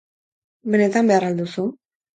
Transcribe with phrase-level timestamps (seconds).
[0.77, 1.71] Benetan behar al duzu?